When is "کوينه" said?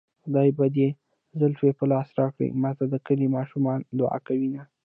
4.27-4.61